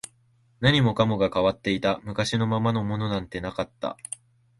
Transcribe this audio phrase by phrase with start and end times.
[0.61, 3.97] 何もかもが変わっていた、昔のままのものなんてなかった